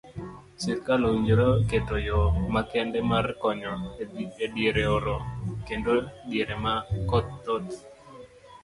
Sirikal 0.61 1.01
owinjore 1.09 1.43
oket 1.57 1.87
yoo 2.07 2.27
makende 2.55 2.99
mar 3.11 3.25
konyo 3.41 3.73
ediere 4.45 4.83
oro 4.97 5.17
kendo 5.67 5.91
diere 6.29 6.55
ma 6.63 6.73
koth 7.09 7.29
thoth. 7.45 7.71